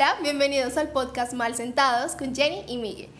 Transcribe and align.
Hola, 0.00 0.16
bienvenidos 0.22 0.78
al 0.78 0.92
podcast 0.92 1.34
Mal 1.34 1.54
Sentados 1.54 2.12
con 2.12 2.34
Jenny 2.34 2.62
y 2.66 2.78
Miguel. 2.78 3.10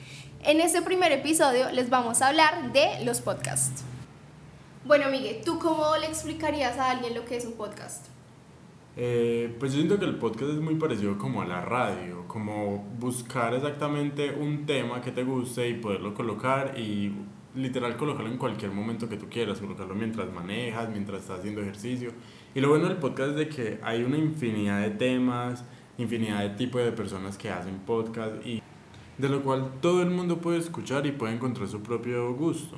En 0.43 0.63
este 0.63 0.81
primer 0.81 1.13
episodio 1.13 1.71
les 1.73 1.91
vamos 1.91 2.23
a 2.23 2.29
hablar 2.29 2.73
de 2.73 3.05
los 3.05 3.21
podcasts. 3.21 3.85
Bueno, 4.87 5.11
Miguel, 5.11 5.43
¿tú 5.45 5.59
cómo 5.59 5.95
le 5.99 6.07
explicarías 6.07 6.79
a 6.79 6.93
alguien 6.93 7.15
lo 7.15 7.27
que 7.27 7.37
es 7.37 7.45
un 7.45 7.53
podcast? 7.53 8.07
Eh, 8.97 9.55
pues 9.61 9.73
yo 9.73 9.81
siento 9.81 9.99
que 9.99 10.07
el 10.07 10.15
podcast 10.17 10.53
es 10.53 10.59
muy 10.59 10.77
parecido 10.77 11.19
como 11.19 11.43
a 11.43 11.45
la 11.45 11.61
radio, 11.61 12.27
como 12.27 12.79
buscar 12.99 13.53
exactamente 13.53 14.33
un 14.33 14.65
tema 14.65 15.03
que 15.03 15.13
te 15.13 15.23
guste 15.23 15.69
y 15.69 15.75
poderlo 15.75 16.15
colocar 16.15 16.79
y 16.79 17.13
literal 17.55 17.99
colocarlo 17.99 18.31
en 18.31 18.39
cualquier 18.39 18.71
momento 18.71 19.07
que 19.07 19.19
tú 19.19 19.29
quieras, 19.29 19.59
colocarlo 19.59 19.95
mientras 19.95 20.33
manejas, 20.33 20.89
mientras 20.89 21.21
estás 21.21 21.41
haciendo 21.41 21.61
ejercicio. 21.61 22.13
Y 22.55 22.61
lo 22.63 22.71
bueno 22.71 22.89
del 22.89 22.97
podcast 22.97 23.33
es 23.33 23.37
de 23.37 23.49
que 23.51 23.81
hay 23.83 24.03
una 24.03 24.17
infinidad 24.17 24.81
de 24.81 24.93
temas, 24.93 25.63
infinidad 26.01 26.41
de 26.41 26.51
tipos 26.51 26.83
de 26.83 26.93
personas 26.93 27.37
que 27.37 27.51
hacen 27.51 27.79
podcast 27.81 28.45
y 28.45 28.63
de 29.19 29.29
lo 29.29 29.43
cual 29.43 29.73
todo 29.81 30.03
el 30.03 30.11
mundo 30.11 30.41
puede 30.41 30.59
escuchar 30.59 31.07
y 31.07 31.13
puede 31.13 31.35
encontrar 31.35 31.69
su 31.69 31.83
propio 31.83 32.35
gusto. 32.35 32.77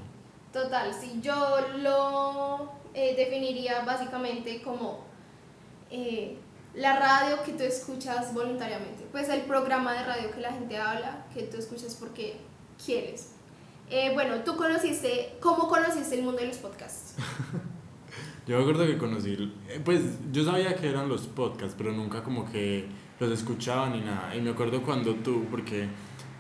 Total, 0.53 0.93
sí, 0.93 1.21
yo 1.23 1.35
lo 1.79 2.73
eh, 2.95 3.15
definiría 3.17 3.85
básicamente 3.85 4.61
como 4.61 5.05
eh, 5.91 6.37
la 6.75 6.99
radio 6.99 7.43
que 7.43 7.53
tú 7.53 7.63
escuchas 7.63 8.35
voluntariamente, 8.35 9.05
pues 9.13 9.29
el 9.29 9.43
programa 9.43 9.95
de 9.95 10.05
radio 10.05 10.31
que 10.31 10.41
la 10.41 10.53
gente 10.53 10.77
habla, 10.77 11.27
que 11.33 11.45
tú 11.45 11.57
escuchas 11.57 11.97
porque 11.99 12.37
quieres. 12.85 13.31
Eh, 13.89 14.11
bueno, 14.15 14.37
tú 14.45 14.57
conociste, 14.57 15.35
¿cómo 15.41 15.69
conociste 15.69 16.17
el 16.17 16.23
mundo 16.23 16.41
de 16.41 16.49
los 16.49 16.57
podcasts? 16.57 17.15
yo 18.47 18.57
me 18.57 18.63
acuerdo 18.63 18.87
que 18.87 18.99
conocí, 18.99 19.53
pues 19.85 20.03
yo 20.33 20.45
sabía 20.45 20.75
que 20.75 20.89
eran 20.89 21.09
los 21.09 21.27
podcasts, 21.29 21.75
pero 21.77 21.93
nunca 21.93 22.23
como 22.23 22.51
que 22.51 22.87
los 23.23 23.31
escuchaba 23.31 23.89
ni 23.89 24.01
nada. 24.01 24.35
Y 24.37 24.41
me 24.41 24.51
acuerdo 24.51 24.83
cuando 24.83 25.15
tú, 25.15 25.47
porque 25.51 25.89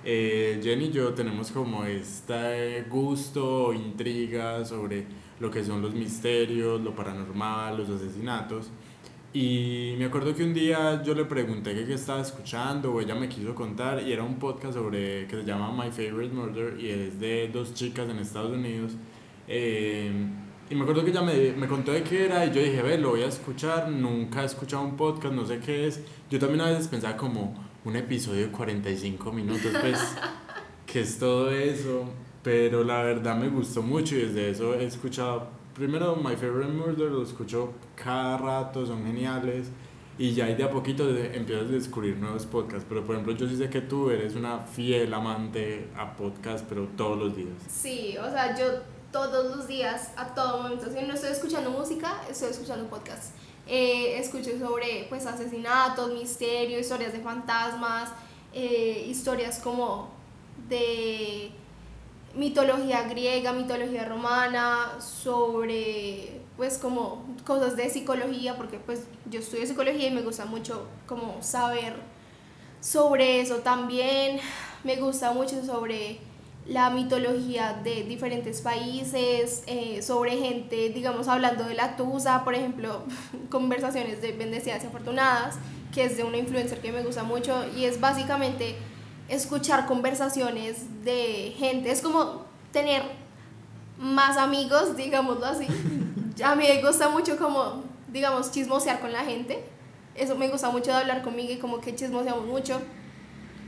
eh, 0.05 0.61
Jenny 0.63 0.87
y 0.87 0.91
yo 0.91 1.15
tenemos 1.15 1.53
como 1.53 1.85
este 1.85 2.83
gusto 2.91 3.67
o 3.67 3.73
intriga 3.73 4.65
sobre 4.65 5.07
lo 5.39 5.51
que 5.51 5.65
son 5.65 5.81
los 5.81 5.95
misterios, 5.95 6.81
lo 6.81 6.95
paranormal, 6.95 7.77
los 7.77 7.89
asesinatos. 7.89 8.71
Y 9.33 9.95
me 9.97 10.07
acuerdo 10.07 10.35
que 10.35 10.45
un 10.45 10.53
día 10.53 11.03
yo 11.03 11.15
le 11.15 11.25
pregunté 11.25 11.73
qué 11.75 11.95
estaba 11.95 12.21
escuchando 12.21 12.93
o 12.93 13.01
ella 13.01 13.15
me 13.15 13.29
quiso 13.29 13.55
contar 13.55 14.03
y 14.03 14.13
era 14.13 14.23
un 14.25 14.39
podcast 14.39 14.75
sobre 14.75 15.27
que 15.27 15.37
se 15.37 15.45
llama 15.45 15.73
My 15.73 15.91
Favorite 15.91 16.35
Murder 16.35 16.79
y 16.79 16.91
es 16.91 17.19
de 17.19 17.49
dos 17.49 17.73
chicas 17.73 18.11
en 18.11 18.19
Estados 18.19 18.53
Unidos. 18.53 18.93
Eh, 19.49 20.13
y 20.73 20.75
me 20.75 20.83
acuerdo 20.83 21.05
que 21.05 21.11
ella 21.11 21.21
me, 21.21 21.53
me, 21.53 21.69
contó 21.69 21.93
de 21.93 22.03
qué 22.03 22.25
era 22.25 22.47
y 22.47 22.51
yo 22.51 22.63
dije, 22.63 22.81
ve, 22.81 22.97
lo 22.97 23.11
voy 23.11 23.23
a 23.23 23.27
escuchar, 23.27 23.91
nunca 23.91 24.43
he 24.43 24.47
escuchado 24.47 24.83
un 24.83 24.97
podcast, 24.97 25.35
no 25.35 25.45
sé 25.45 25.59
qué 25.59 25.87
es. 25.87 26.01
Yo 26.31 26.39
también 26.39 26.63
a 26.63 26.71
veces 26.71 26.89
pensaba 26.89 27.15
como 27.15 27.55
un 27.85 27.95
episodio 27.95 28.47
de 28.47 28.51
45 28.51 29.33
minutos, 29.33 29.71
pues, 29.83 29.99
¿qué 30.87 31.01
es 31.01 31.19
todo 31.19 31.51
eso? 31.51 32.07
Pero 32.43 32.85
la 32.85 33.03
verdad 33.03 33.37
me 33.37 33.49
gustó 33.49 33.83
mucho 33.83 34.17
y 34.17 34.23
desde 34.23 34.49
eso 34.49 34.75
he 34.75 34.87
escuchado 34.87 35.49
primero 35.75 36.17
My 36.17 36.37
Favorite 36.37 36.73
Murder 36.73 37.11
lo 37.11 37.23
escucho 37.23 37.75
cada 37.95 38.39
rato, 38.39 38.87
son 38.87 39.05
geniales. 39.05 39.71
Y 40.19 40.33
ya 40.33 40.47
de 40.47 40.63
a 40.63 40.71
poquito 40.71 41.09
empiezas 41.09 41.69
a 41.69 41.73
descubrir 41.73 42.17
nuevos 42.17 42.47
podcasts. 42.47 42.87
Pero 42.89 43.05
por 43.05 43.15
ejemplo, 43.15 43.35
yo 43.35 43.49
sí 43.49 43.57
sé 43.57 43.69
que 43.69 43.81
tú 43.81 44.11
eres 44.11 44.37
una 44.37 44.59
fiel 44.59 45.13
amante 45.13 45.89
a 45.97 46.15
podcast, 46.17 46.67
pero 46.69 46.87
todos 46.97 47.19
los 47.19 47.37
días. 47.37 47.55
Sí, 47.67 48.17
o 48.19 48.31
sea, 48.31 48.57
yo 48.57 48.65
todos 49.13 49.55
los 49.57 49.69
días, 49.69 50.11
a 50.17 50.35
todo 50.35 50.63
momento, 50.63 50.87
si 50.87 51.05
no 51.05 51.15
estoy 51.15 51.31
escuchando 51.31 51.71
música, 51.71 52.23
estoy 52.29 52.51
escuchando 52.51 52.89
podcasts. 52.89 53.33
Eh, 53.69 54.19
escucho 54.19 54.59
sobre 54.59 55.07
pues 55.09 55.27
asesinatos, 55.27 56.13
misterios, 56.13 56.81
historias 56.81 57.13
de 57.13 57.21
fantasmas, 57.21 58.11
eh, 58.53 59.05
historias 59.09 59.61
como 59.61 60.09
de 60.69 61.53
mitología 62.35 63.03
griega, 63.03 63.53
mitología 63.53 64.07
romana, 64.07 64.99
sobre 64.99 66.41
pues 66.57 66.79
como 66.79 67.25
cosas 67.47 67.77
de 67.77 67.89
psicología, 67.91 68.57
porque 68.57 68.79
pues 68.79 69.05
yo 69.31 69.41
estudio 69.41 69.67
psicología 69.67 70.09
y 70.09 70.13
me 70.13 70.23
gusta 70.23 70.47
mucho 70.47 70.87
como 71.07 71.43
saber 71.43 71.95
sobre 72.81 73.41
eso 73.41 73.57
también, 73.59 74.41
me 74.83 74.97
gusta 74.97 75.33
mucho 75.33 75.65
sobre 75.65 76.19
la 76.67 76.91
mitología 76.91 77.81
de 77.83 78.05
diferentes 78.05 78.61
países, 78.61 79.65
eh, 79.67 80.01
sobre 80.03 80.37
gente, 80.37 80.91
digamos, 80.91 81.27
hablando 81.29 81.65
de 81.65 81.75
la 81.75 81.97
Tusa, 81.97 82.45
por 82.45 82.55
ejemplo, 82.55 83.03
conversaciones 83.51 84.23
de 84.23 84.33
bendecidas 84.33 84.85
y 84.85 84.87
afortunadas, 84.87 85.57
que 85.93 86.05
es 86.05 86.17
de 86.17 86.25
una 86.25 86.39
influencer 86.39 86.81
que 86.81 86.93
me 86.93 87.03
gusta 87.03 87.25
mucho 87.25 87.65
y 87.77 87.85
es 87.85 88.01
básicamente 88.01 88.77
escuchar 89.29 89.87
conversaciones 89.87 91.05
de 91.05 91.55
gente. 91.59 91.91
Es 91.91 92.01
como 92.01 92.45
tener 92.73 93.03
más 93.99 94.37
amigos, 94.37 94.97
digámoslo 94.97 95.47
así. 95.47 95.67
A 96.45 96.55
mí 96.55 96.65
me 96.67 96.83
gusta 96.83 97.09
mucho 97.09 97.37
como, 97.37 97.83
digamos, 98.09 98.53
chismosear 98.53 99.01
con 99.01 99.13
la 99.13 99.25
gente. 99.25 99.65
Eso 100.15 100.37
me 100.37 100.49
gusta 100.49 100.71
mucho 100.71 100.91
de 100.91 100.99
hablar 100.99 101.23
conmigo 101.23 101.53
y 101.53 101.57
como 101.57 101.81
que 101.81 101.95
chismoseamos 101.95 102.47
mucho. 102.47 102.81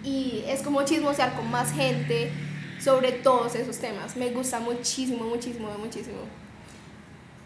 Y 0.05 0.45
es 0.47 0.63
como 0.63 0.83
chismosear 0.85 1.35
con 1.35 1.51
más 1.51 1.73
gente 1.73 2.31
sobre 2.81 3.13
todos 3.13 3.55
esos 3.55 3.79
temas. 3.79 4.17
Me 4.17 4.31
gusta 4.31 4.61
muchísimo, 4.61 5.25
muchísimo, 5.25 5.69
muchísimo. 5.79 6.19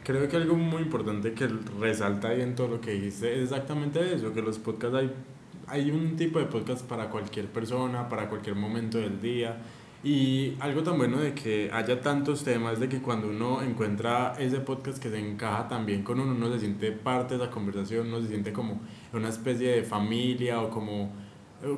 Creo 0.05 0.29
que 0.29 0.37
algo 0.37 0.55
muy 0.55 0.83
importante 0.83 1.33
que 1.35 1.49
resalta 1.79 2.29
ahí 2.29 2.41
en 2.41 2.55
todo 2.55 2.69
lo 2.69 2.81
que 2.81 2.93
dijiste 2.93 3.35
es 3.35 3.45
exactamente 3.45 4.15
eso, 4.15 4.33
que 4.33 4.41
los 4.41 4.59
podcasts 4.59 4.97
hay 4.97 5.13
hay 5.71 5.91
un 5.91 6.17
tipo 6.17 6.39
de 6.39 6.47
podcast 6.47 6.85
para 6.87 7.11
cualquier 7.11 7.47
persona, 7.47 8.09
para 8.09 8.29
cualquier 8.29 8.57
momento 8.57 8.99
del 8.99 9.21
día. 9.21 9.57
Y 10.03 10.55
algo 10.61 10.83
tan 10.83 10.97
bueno 10.97 11.19
de 11.19 11.35
que 11.35 11.71
haya 11.73 12.01
tantos 12.01 12.45
temas, 12.45 12.79
de 12.79 12.89
que 12.89 13.01
cuando 13.01 13.29
uno 13.29 13.61
encuentra 13.63 14.35
ese 14.39 14.61
podcast 14.61 14.99
que 15.03 15.11
se 15.11 15.19
encaja 15.19 15.69
también 15.69 16.03
con 16.03 16.21
uno, 16.21 16.33
uno 16.33 16.53
se 16.53 16.61
siente 16.61 16.93
parte 16.93 17.37
de 17.37 17.45
la 17.45 17.51
conversación, 17.51 18.07
uno 18.07 18.21
se 18.23 18.29
siente 18.29 18.53
como 18.53 18.81
una 19.13 19.29
especie 19.29 19.71
de 19.71 19.83
familia 19.83 20.63
o 20.63 20.71
como, 20.71 21.13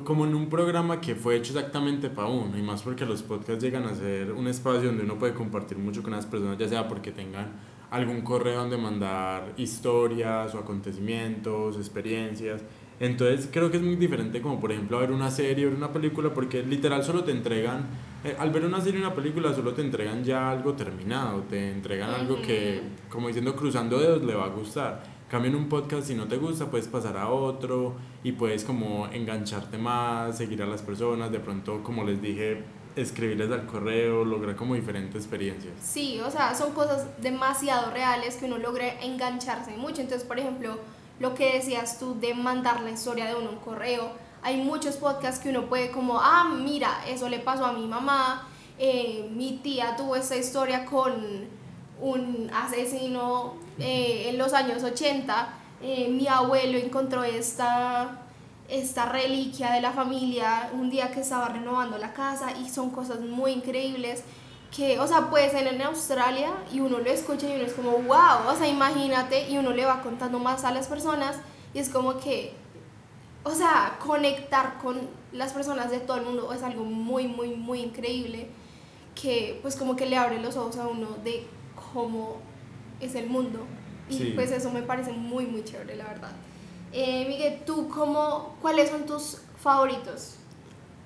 como 0.03 0.25
en 0.25 0.35
un 0.35 0.49
programa 0.49 1.01
que 1.01 1.15
fue 1.15 1.37
hecho 1.37 1.53
exactamente 1.53 2.09
para 2.09 2.27
uno. 2.27 2.57
Y 2.57 2.61
más 2.61 2.83
porque 2.83 3.05
los 3.05 3.23
podcasts 3.23 3.63
llegan 3.63 3.85
a 3.85 3.95
ser 3.95 4.31
un 4.31 4.47
espacio 4.47 4.87
donde 4.87 5.03
uno 5.03 5.17
puede 5.17 5.33
compartir 5.33 5.77
mucho 5.77 6.03
con 6.03 6.11
las 6.11 6.25
personas, 6.25 6.57
ya 6.57 6.67
sea 6.67 6.87
porque 6.87 7.11
tengan 7.11 7.51
algún 7.89 8.21
correo 8.21 8.61
donde 8.61 8.77
mandar 8.77 9.53
historias 9.57 10.55
o 10.55 10.59
acontecimientos, 10.59 11.77
experiencias. 11.77 12.63
Entonces 12.99 13.49
creo 13.51 13.71
que 13.71 13.77
es 13.77 13.83
muy 13.83 13.95
diferente 13.95 14.41
como 14.41 14.59
por 14.59 14.71
ejemplo 14.71 14.99
ver 14.99 15.11
una 15.11 15.31
serie 15.31 15.65
o 15.65 15.71
una 15.71 15.91
película 15.91 16.31
porque 16.33 16.61
literal 16.61 17.03
solo 17.03 17.23
te 17.23 17.31
entregan, 17.31 17.87
eh, 18.23 18.35
al 18.37 18.51
ver 18.51 18.63
una 18.63 18.79
serie 18.79 19.01
o 19.01 19.05
una 19.07 19.15
película 19.15 19.53
solo 19.55 19.73
te 19.73 19.81
entregan 19.81 20.23
ya 20.23 20.51
algo 20.51 20.73
terminado, 20.73 21.41
te 21.49 21.71
entregan 21.71 22.11
algo 22.11 22.39
que 22.41 22.79
como 23.09 23.27
diciendo 23.27 23.55
cruzando 23.55 23.99
dedos 23.99 24.23
le 24.23 24.35
va 24.35 24.45
a 24.45 24.49
gustar. 24.49 25.03
Cambio 25.31 25.49
en 25.49 25.55
un 25.55 25.69
podcast 25.69 26.07
si 26.07 26.13
no 26.13 26.27
te 26.27 26.35
gusta 26.35 26.65
puedes 26.65 26.89
pasar 26.89 27.15
a 27.15 27.29
otro 27.29 27.95
y 28.21 28.33
puedes 28.33 28.65
como 28.65 29.07
engancharte 29.07 29.77
más, 29.77 30.37
seguir 30.37 30.61
a 30.61 30.65
las 30.65 30.81
personas, 30.81 31.31
de 31.31 31.39
pronto 31.39 31.81
como 31.83 32.03
les 32.03 32.21
dije 32.21 32.65
escribirles 32.97 33.49
al 33.49 33.65
correo, 33.65 34.25
lograr 34.25 34.57
como 34.57 34.75
diferentes 34.75 35.15
experiencias. 35.15 35.73
Sí, 35.81 36.19
o 36.19 36.29
sea, 36.29 36.53
son 36.53 36.73
cosas 36.73 37.07
demasiado 37.21 37.91
reales 37.91 38.35
que 38.35 38.43
uno 38.43 38.57
logra 38.57 39.01
engancharse 39.01 39.77
mucho. 39.77 40.01
Entonces, 40.01 40.27
por 40.27 40.37
ejemplo, 40.37 40.77
lo 41.21 41.33
que 41.33 41.53
decías 41.53 41.97
tú 41.97 42.19
de 42.19 42.33
mandar 42.33 42.81
la 42.81 42.91
historia 42.91 43.25
de 43.25 43.35
uno 43.35 43.51
un 43.51 43.59
correo. 43.59 44.11
Hay 44.41 44.61
muchos 44.61 44.97
podcasts 44.97 45.41
que 45.41 45.47
uno 45.47 45.67
puede 45.67 45.91
como, 45.91 46.19
ah, 46.19 46.53
mira, 46.61 47.05
eso 47.07 47.29
le 47.29 47.39
pasó 47.39 47.65
a 47.65 47.71
mi 47.71 47.87
mamá, 47.87 48.49
eh, 48.77 49.29
mi 49.33 49.61
tía 49.63 49.95
tuvo 49.95 50.17
esta 50.17 50.35
historia 50.35 50.83
con 50.83 51.60
un 52.01 52.49
asesino 52.53 53.53
eh, 53.79 54.25
en 54.29 54.37
los 54.37 54.53
años 54.53 54.83
80, 54.83 55.49
eh, 55.81 56.09
mi 56.09 56.27
abuelo 56.27 56.77
encontró 56.77 57.23
esta, 57.23 58.19
esta 58.67 59.05
reliquia 59.05 59.71
de 59.71 59.81
la 59.81 59.91
familia 59.91 60.69
un 60.73 60.89
día 60.89 61.11
que 61.11 61.21
estaba 61.21 61.47
renovando 61.49 61.97
la 61.97 62.13
casa 62.13 62.51
y 62.57 62.69
son 62.69 62.89
cosas 62.89 63.21
muy 63.21 63.51
increíbles 63.51 64.23
que, 64.75 64.99
o 64.99 65.07
sea, 65.07 65.29
puede 65.29 65.49
ser 65.49 65.67
en 65.67 65.81
Australia 65.81 66.49
y 66.73 66.79
uno 66.79 66.99
lo 66.99 67.09
escucha 67.09 67.47
y 67.47 67.55
uno 67.55 67.65
es 67.65 67.73
como, 67.73 67.91
wow, 67.91 68.47
o 68.47 68.55
sea, 68.55 68.67
imagínate 68.67 69.49
y 69.49 69.57
uno 69.57 69.71
le 69.71 69.85
va 69.85 70.01
contando 70.01 70.39
más 70.39 70.63
a 70.63 70.71
las 70.71 70.87
personas 70.87 71.37
y 71.73 71.79
es 71.79 71.89
como 71.89 72.17
que, 72.17 72.53
o 73.43 73.51
sea, 73.51 73.97
conectar 73.99 74.77
con 74.81 74.99
las 75.33 75.53
personas 75.53 75.91
de 75.91 75.99
todo 75.99 76.17
el 76.17 76.25
mundo 76.25 76.51
es 76.53 76.63
algo 76.63 76.83
muy, 76.83 77.27
muy, 77.27 77.49
muy 77.49 77.81
increíble 77.81 78.47
que 79.13 79.59
pues 79.61 79.75
como 79.75 79.95
que 79.95 80.05
le 80.05 80.17
abre 80.17 80.39
los 80.39 80.55
ojos 80.55 80.77
a 80.77 80.87
uno 80.87 81.07
de 81.23 81.45
cómo 81.93 82.37
es 82.99 83.15
el 83.15 83.27
mundo 83.27 83.65
y 84.09 84.31
pues 84.31 84.51
eso 84.51 84.71
me 84.71 84.81
parece 84.81 85.11
muy, 85.11 85.45
muy 85.45 85.63
chévere, 85.63 85.95
la 85.95 86.05
verdad. 86.05 86.31
Eh, 86.91 87.25
Miguel, 87.27 87.59
¿tú 87.65 87.87
cómo, 87.87 88.57
cuáles 88.61 88.89
son 88.89 89.05
tus 89.05 89.41
favoritos? 89.57 90.35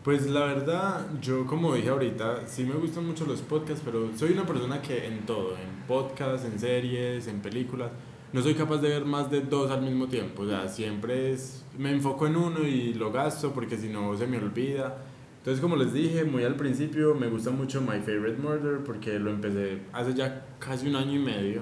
Pues 0.04 0.28
la 0.28 0.46
verdad, 0.46 1.08
yo 1.22 1.46
como 1.46 1.74
dije 1.74 1.90
ahorita, 1.90 2.48
sí 2.48 2.64
me 2.64 2.76
gustan 2.76 3.06
mucho 3.06 3.26
los 3.26 3.42
podcasts, 3.42 3.82
pero 3.84 4.16
soy 4.16 4.34
una 4.34 4.46
persona 4.46 4.82
que 4.82 5.08
en 5.08 5.26
todo, 5.26 5.52
en 5.52 5.88
podcasts, 5.88 6.46
en 6.46 6.60
series, 6.60 7.28
en 7.28 7.42
películas, 7.42 7.92
no 8.32 8.42
soy 8.42 8.54
capaz 8.54 8.78
de 8.78 8.90
ver 8.90 9.06
más 9.06 9.32
de 9.32 9.42
dos 9.42 9.72
al 9.72 9.82
mismo 9.82 10.08
tiempo. 10.08 10.44
O 10.44 10.48
sea, 10.48 10.68
siempre 10.68 11.32
es, 11.32 11.64
me 11.78 11.92
enfoco 11.92 12.28
en 12.28 12.36
uno 12.36 12.60
y 12.68 12.94
lo 12.94 13.12
gasto 13.12 13.52
porque 13.52 13.78
si 13.78 13.90
no 13.90 14.16
se 14.18 14.28
me 14.28 14.38
olvida. 14.38 14.98
Entonces, 15.45 15.62
como 15.62 15.75
les 15.75 15.94
dije 15.94 16.24
muy 16.24 16.44
al 16.44 16.56
principio, 16.56 17.13
me 17.13 17.27
gusta 17.27 17.51
mucho 17.51 17.80
My 17.80 18.00
Favorite 18.00 18.42
Murder 18.42 18.83
porque 18.83 19.19
lo 19.19 19.30
empecé 19.30 19.77
hace 19.94 20.15
ya 20.15 20.44
casi 20.57 20.88
un 20.88 20.95
año 20.95 21.13
y 21.13 21.19
medio. 21.19 21.62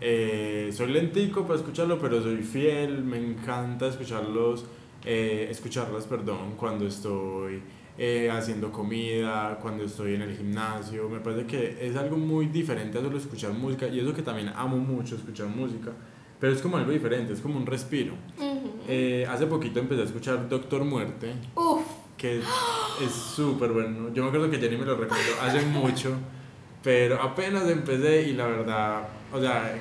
Eh, 0.00 0.70
soy 0.72 0.92
lentico 0.92 1.46
para 1.46 1.54
escucharlo, 1.60 2.00
pero 2.00 2.20
soy 2.20 2.38
fiel, 2.38 3.04
me 3.04 3.18
encanta 3.18 3.86
escucharlos, 3.86 4.64
eh, 5.04 5.46
escucharlas, 5.48 6.04
perdón, 6.06 6.54
cuando 6.56 6.84
estoy 6.84 7.62
eh, 7.96 8.28
haciendo 8.28 8.72
comida, 8.72 9.56
cuando 9.62 9.84
estoy 9.84 10.14
en 10.14 10.22
el 10.22 10.36
gimnasio. 10.36 11.08
Me 11.08 11.20
parece 11.20 11.46
que 11.46 11.78
es 11.80 11.94
algo 11.94 12.16
muy 12.16 12.46
diferente 12.46 12.98
a 12.98 13.02
solo 13.02 13.18
escuchar 13.18 13.52
música 13.52 13.86
y 13.86 14.00
eso 14.00 14.12
que 14.12 14.22
también 14.22 14.50
amo 14.52 14.78
mucho 14.78 15.14
escuchar 15.14 15.46
música, 15.46 15.92
pero 16.40 16.52
es 16.52 16.60
como 16.60 16.76
algo 16.76 16.90
diferente, 16.90 17.34
es 17.34 17.40
como 17.40 17.56
un 17.56 17.66
respiro. 17.66 18.14
hace 19.28 19.46
poquito 19.46 19.78
empecé 19.78 20.02
a 20.02 20.06
escuchar 20.06 20.48
Doctor 20.48 20.84
Muerte. 20.84 21.34
Uf 21.54 21.81
que 22.22 22.38
es 22.38 23.12
súper 23.12 23.72
bueno. 23.72 24.14
Yo 24.14 24.22
me 24.22 24.28
acuerdo 24.28 24.48
que 24.48 24.58
Jenny 24.58 24.76
me 24.76 24.84
lo 24.84 24.96
recomendó 24.96 25.32
hace 25.42 25.60
mucho, 25.66 26.14
pero 26.80 27.20
apenas 27.20 27.68
empecé 27.68 28.28
y 28.28 28.34
la 28.34 28.46
verdad, 28.46 29.08
o 29.32 29.40
sea, 29.40 29.74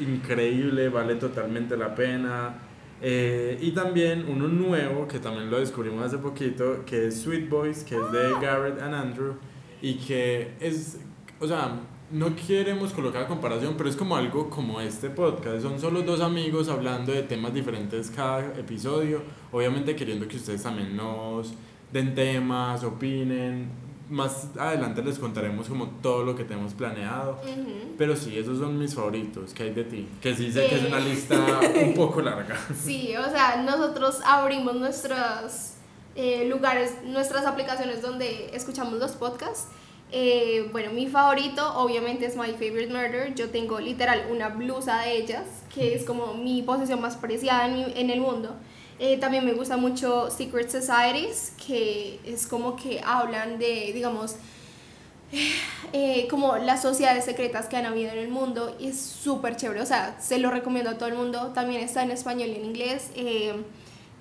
increíble, 0.00 0.88
vale 0.88 1.14
totalmente 1.14 1.76
la 1.76 1.94
pena. 1.94 2.56
Eh, 3.00 3.58
y 3.60 3.70
también 3.70 4.26
uno 4.28 4.48
nuevo 4.48 5.06
que 5.06 5.20
también 5.20 5.48
lo 5.48 5.60
descubrimos 5.60 6.04
hace 6.04 6.18
poquito, 6.18 6.84
que 6.84 7.06
es 7.06 7.22
Sweet 7.22 7.48
Boys, 7.48 7.84
que 7.84 7.94
es 7.94 8.12
de 8.12 8.32
Garrett 8.40 8.82
and 8.82 8.94
Andrew, 8.94 9.34
y 9.80 9.94
que 9.94 10.54
es, 10.58 10.98
o 11.38 11.46
sea, 11.46 11.80
no 12.10 12.34
queremos 12.34 12.92
colocar 12.92 13.28
comparación, 13.28 13.74
pero 13.76 13.88
es 13.88 13.94
como 13.94 14.16
algo 14.16 14.50
como 14.50 14.80
este 14.80 15.10
podcast. 15.10 15.62
Son 15.62 15.78
solo 15.78 16.02
dos 16.02 16.20
amigos 16.20 16.68
hablando 16.68 17.12
de 17.12 17.22
temas 17.22 17.54
diferentes 17.54 18.10
cada 18.10 18.58
episodio, 18.58 19.22
obviamente 19.52 19.94
queriendo 19.94 20.26
que 20.26 20.36
ustedes 20.36 20.62
también 20.62 20.96
nos 20.96 21.54
den 21.94 22.14
temas, 22.14 22.82
opinen. 22.82 23.70
Más 24.10 24.48
adelante 24.58 25.02
les 25.02 25.18
contaremos 25.18 25.68
como 25.68 25.86
todo 26.02 26.24
lo 26.24 26.36
que 26.36 26.44
tenemos 26.44 26.74
planeado. 26.74 27.40
Pero 27.96 28.16
sí, 28.16 28.36
esos 28.36 28.58
son 28.58 28.78
mis 28.78 28.94
favoritos. 28.94 29.54
¿Qué 29.54 29.62
hay 29.62 29.70
de 29.70 29.84
ti? 29.84 30.08
Que 30.20 30.34
sí 30.34 30.52
sé 30.52 30.66
que 30.66 30.74
es 30.74 30.84
una 30.84 30.98
eh. 30.98 31.08
lista 31.08 31.36
un 31.82 31.94
poco 31.94 32.20
larga. 32.20 32.56
Sí, 32.74 33.14
o 33.16 33.30
sea, 33.30 33.62
nosotros 33.64 34.20
abrimos 34.26 34.74
nuestros 34.74 35.74
eh, 36.16 36.46
lugares, 36.48 36.96
nuestras 37.04 37.46
aplicaciones 37.46 38.02
donde 38.02 38.50
escuchamos 38.52 38.94
los 38.94 39.12
podcasts. 39.12 39.68
Eh, 40.10 40.68
bueno, 40.72 40.92
mi 40.92 41.06
favorito 41.06 41.76
obviamente 41.76 42.26
es 42.26 42.36
My 42.36 42.52
Favorite 42.52 42.88
Murder. 42.88 43.34
Yo 43.34 43.50
tengo 43.50 43.78
literal 43.78 44.26
una 44.30 44.48
blusa 44.48 45.00
de 45.02 45.16
ellas, 45.16 45.46
que 45.72 45.94
es 45.94 46.04
como 46.04 46.34
mi 46.34 46.62
posesión 46.62 47.00
más 47.00 47.16
preciada 47.16 47.68
en, 47.68 47.96
en 47.96 48.10
el 48.10 48.20
mundo. 48.20 48.56
Eh, 48.98 49.16
también 49.18 49.44
me 49.44 49.52
gusta 49.52 49.76
mucho 49.76 50.30
Secret 50.30 50.70
Societies, 50.70 51.52
que 51.66 52.20
es 52.24 52.46
como 52.46 52.76
que 52.76 53.00
hablan 53.04 53.58
de, 53.58 53.90
digamos, 53.92 54.36
eh, 55.92 56.28
como 56.28 56.56
las 56.56 56.82
sociedades 56.82 57.24
secretas 57.24 57.66
que 57.66 57.76
han 57.76 57.86
habido 57.86 58.12
en 58.12 58.18
el 58.18 58.28
mundo 58.28 58.76
y 58.78 58.88
es 58.88 59.00
súper 59.00 59.56
chévere, 59.56 59.80
o 59.80 59.86
sea, 59.86 60.16
se 60.20 60.38
lo 60.38 60.50
recomiendo 60.50 60.90
a 60.90 60.98
todo 60.98 61.08
el 61.08 61.16
mundo, 61.16 61.48
también 61.48 61.82
está 61.82 62.02
en 62.04 62.12
español 62.12 62.50
y 62.50 62.54
en 62.56 62.64
inglés, 62.64 63.10
eh, 63.16 63.54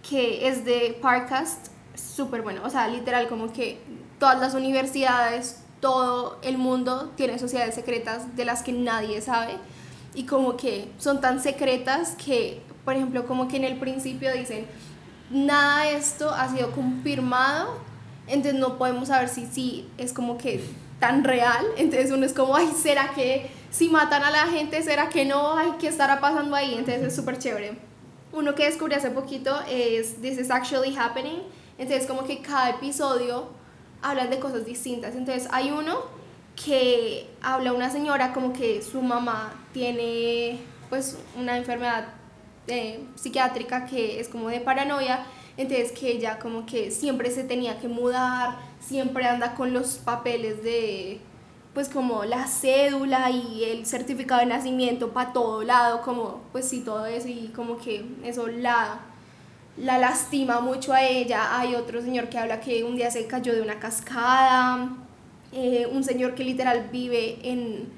que 0.07 0.47
es 0.47 0.65
de 0.65 0.97
Parcast, 1.01 1.67
súper 1.95 2.41
bueno, 2.41 2.61
o 2.65 2.69
sea, 2.69 2.87
literal 2.87 3.27
como 3.27 3.53
que 3.53 3.77
todas 4.19 4.39
las 4.39 4.55
universidades, 4.55 5.59
todo 5.81 6.39
el 6.41 6.57
mundo 6.57 7.11
tiene 7.15 7.37
sociedades 7.37 7.75
secretas 7.75 8.35
de 8.35 8.45
las 8.45 8.63
que 8.63 8.71
nadie 8.71 9.21
sabe 9.21 9.53
y 10.15 10.23
como 10.23 10.57
que 10.57 10.87
son 10.97 11.21
tan 11.21 11.41
secretas 11.41 12.15
que 12.15 12.61
por 12.85 12.95
ejemplo, 12.95 13.25
como 13.25 13.47
que 13.47 13.57
en 13.57 13.63
el 13.63 13.77
principio 13.77 14.33
dicen, 14.33 14.65
nada 15.29 15.85
de 15.85 15.95
esto 15.95 16.29
ha 16.29 16.49
sido 16.49 16.71
confirmado, 16.71 17.77
entonces 18.27 18.59
no 18.59 18.77
podemos 18.77 19.07
saber 19.07 19.29
si 19.29 19.45
sí 19.45 19.89
es 19.97 20.13
como 20.13 20.37
que 20.37 20.63
tan 20.99 21.23
real, 21.23 21.65
entonces 21.77 22.11
uno 22.11 22.25
es 22.25 22.33
como, 22.33 22.55
ay, 22.55 22.71
¿será 22.75 23.11
que 23.13 23.49
si 23.71 23.89
matan 23.89 24.23
a 24.23 24.31
la 24.31 24.45
gente, 24.47 24.81
será 24.83 25.09
que 25.09 25.25
no? 25.25 25.57
Ay, 25.57 25.73
¿qué 25.79 25.87
estará 25.87 26.19
pasando 26.19 26.55
ahí? 26.55 26.75
Entonces 26.75 27.03
es 27.03 27.15
súper 27.15 27.39
chévere. 27.39 27.77
Uno 28.31 28.55
que 28.55 28.65
descubrí 28.65 28.95
hace 28.95 29.11
poquito 29.11 29.55
es 29.69 30.21
This 30.21 30.39
is 30.39 30.51
Actually 30.51 30.95
Happening, 30.95 31.41
entonces 31.77 32.07
como 32.07 32.23
que 32.25 32.41
cada 32.41 32.71
episodio 32.71 33.49
hablan 34.01 34.29
de 34.29 34.39
cosas 34.39 34.65
distintas, 34.65 35.15
entonces 35.15 35.47
hay 35.51 35.71
uno 35.71 35.99
que 36.55 37.27
habla 37.41 37.73
una 37.73 37.89
señora 37.89 38.33
como 38.33 38.53
que 38.53 38.81
su 38.81 39.01
mamá 39.01 39.53
tiene 39.71 40.59
pues 40.89 41.17
una 41.35 41.57
enfermedad 41.57 42.05
eh, 42.67 43.03
psiquiátrica 43.15 43.85
que 43.85 44.19
es 44.19 44.29
como 44.29 44.49
de 44.49 44.59
paranoia, 44.59 45.25
entonces 45.57 45.91
que 45.91 46.11
ella 46.11 46.39
como 46.39 46.65
que 46.65 46.91
siempre 46.91 47.29
se 47.31 47.43
tenía 47.43 47.79
que 47.79 47.87
mudar, 47.87 48.57
siempre 48.79 49.25
anda 49.25 49.55
con 49.55 49.73
los 49.73 49.95
papeles 49.97 50.63
de 50.63 51.19
pues 51.73 51.89
como 51.89 52.23
la 52.23 52.47
cédula 52.47 53.31
y 53.31 53.63
el 53.63 53.85
certificado 53.85 54.41
de 54.41 54.45
nacimiento 54.45 55.11
para 55.11 55.33
todo 55.33 55.63
lado, 55.63 56.01
como 56.01 56.41
pues 56.51 56.69
sí 56.69 56.81
todo 56.81 57.05
eso 57.07 57.27
y 57.27 57.47
como 57.55 57.77
que 57.77 58.05
eso 58.23 58.47
la, 58.47 58.99
la 59.77 59.97
lastima 59.97 60.59
mucho 60.59 60.93
a 60.93 61.03
ella. 61.03 61.59
Hay 61.59 61.75
otro 61.75 62.01
señor 62.01 62.29
que 62.29 62.37
habla 62.37 62.59
que 62.59 62.83
un 62.83 62.95
día 62.95 63.09
se 63.09 63.25
cayó 63.25 63.55
de 63.55 63.61
una 63.61 63.79
cascada, 63.79 64.97
eh, 65.51 65.87
un 65.91 66.03
señor 66.03 66.35
que 66.35 66.43
literal 66.43 66.89
vive 66.91 67.39
en 67.43 67.89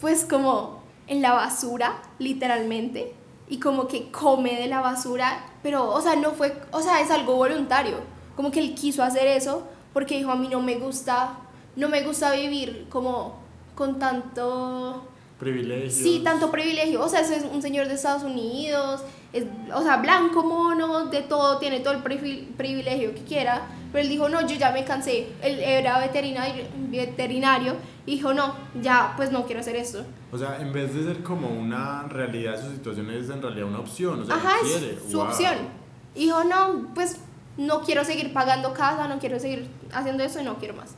pues 0.00 0.24
como 0.24 0.82
en 1.06 1.22
la 1.22 1.32
basura, 1.32 2.02
literalmente, 2.18 3.12
y 3.48 3.58
como 3.58 3.88
que 3.88 4.10
come 4.10 4.56
de 4.56 4.66
la 4.66 4.80
basura, 4.80 5.44
pero, 5.62 5.90
o 5.90 6.00
sea, 6.00 6.16
no 6.16 6.32
fue, 6.32 6.54
o 6.70 6.80
sea, 6.80 7.00
es 7.00 7.10
algo 7.10 7.36
voluntario, 7.36 7.96
como 8.36 8.50
que 8.50 8.60
él 8.60 8.74
quiso 8.74 9.02
hacer 9.02 9.26
eso 9.26 9.66
porque 9.92 10.16
dijo, 10.18 10.30
a 10.30 10.36
mí 10.36 10.48
no 10.48 10.60
me 10.60 10.76
gusta, 10.76 11.38
no 11.76 11.88
me 11.88 12.02
gusta 12.02 12.32
vivir 12.32 12.86
como 12.88 13.40
con 13.74 13.98
tanto... 13.98 15.08
Privilegio. 15.38 15.90
Sí, 15.90 16.20
tanto 16.24 16.50
privilegio, 16.50 17.02
o 17.02 17.08
sea, 17.08 17.20
es 17.20 17.44
un 17.52 17.62
señor 17.62 17.86
de 17.86 17.94
Estados 17.94 18.24
Unidos, 18.24 19.02
es, 19.32 19.44
o 19.72 19.82
sea, 19.82 19.98
blanco, 19.98 20.42
mono, 20.42 21.06
de 21.06 21.22
todo, 21.22 21.58
tiene 21.58 21.80
todo 21.80 21.94
el 21.94 22.02
privilegio 22.02 23.14
que 23.14 23.22
quiera, 23.22 23.68
pero 23.92 24.02
él 24.02 24.10
dijo, 24.10 24.28
no, 24.28 24.46
yo 24.46 24.56
ya 24.56 24.70
me 24.72 24.84
cansé, 24.84 25.28
él 25.42 25.60
era 25.60 25.98
veterinario, 25.98 26.64
veterinario 26.90 27.76
y 28.06 28.12
dijo, 28.12 28.34
no, 28.34 28.54
ya, 28.82 29.14
pues 29.16 29.32
no 29.32 29.46
quiero 29.46 29.60
hacer 29.60 29.76
esto. 29.76 30.04
O 30.30 30.38
sea, 30.38 30.60
en 30.60 30.72
vez 30.72 30.94
de 30.94 31.04
ser 31.04 31.22
como 31.22 31.48
una 31.48 32.04
realidad, 32.04 32.60
su 32.62 32.70
situación 32.72 33.10
es 33.10 33.30
en 33.30 33.40
realidad 33.40 33.66
una 33.66 33.80
opción, 33.80 34.20
o 34.20 34.24
sea, 34.24 34.36
Ajá, 34.36 34.56
es 34.64 35.10
su 35.10 35.20
opción. 35.20 35.54
Dijo, 36.14 36.44
no, 36.44 36.88
pues 36.94 37.18
no 37.56 37.82
quiero 37.82 38.04
seguir 38.04 38.32
pagando 38.32 38.72
casa, 38.72 39.08
no 39.08 39.18
quiero 39.18 39.38
seguir 39.38 39.68
haciendo 39.92 40.22
eso 40.22 40.40
y 40.40 40.44
no 40.44 40.58
quiero 40.58 40.74
más. 40.74 40.94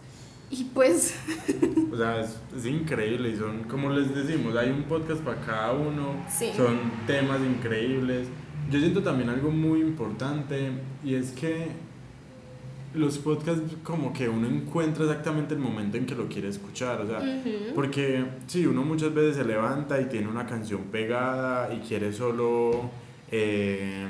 Y 0.51 0.65
pues... 0.65 1.15
o 1.93 1.97
sea, 1.97 2.21
es, 2.21 2.37
es, 2.57 2.67
increíble 2.67 3.31
y 3.31 3.37
son, 3.37 3.65
como 3.65 3.91
les 3.91 4.13
decimos, 4.13 4.57
hay 4.57 4.71
un 4.71 4.83
podcast 4.85 5.21
para 5.21 5.41
cada 5.41 5.73
uno, 5.73 6.15
son 6.57 6.79
temas 7.07 7.41
increíbles. 7.41 8.27
Yo 8.69 8.79
siento 8.81 9.03
también 9.03 9.31
algo 9.31 9.51
muy 9.51 9.81
importante 9.81 10.73
y 11.05 11.15
es 11.15 11.31
que 11.31 11.71
los 12.95 13.19
podcasts 13.19 13.77
como 13.85 14.13
que 14.13 14.29
uno 14.29 14.49
encuentra 14.49 15.05
exactamente 15.05 15.55
el 15.55 15.61
momento 15.61 15.97
en 15.97 16.07
que 16.07 16.15
lo 16.15 16.27
quiere 16.29 16.49
escuchar, 16.49 17.01
o 17.01 17.07
sea, 17.07 17.21
porque 17.75 18.25
sí, 18.47 18.67
uno 18.67 18.83
muchas 18.83 19.15
veces 19.15 19.37
se 19.37 19.45
levanta 19.45 20.01
y 20.01 20.07
tiene 20.07 20.29
una 20.29 20.47
canción 20.47 20.83
pegada 20.91 21.73
y 21.73 21.79
quiere 21.81 22.13
solo 22.13 22.91
eh, 23.31 24.07